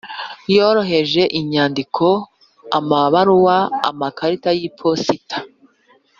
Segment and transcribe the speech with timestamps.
[0.55, 2.05] Yoroheje inyandiko
[2.77, 3.57] amabaruwa
[3.89, 5.37] amakarita y’iposita